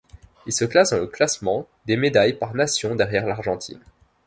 [0.47, 3.81] Il se classe dans le classement des médailles par nation derrière l'Argentine.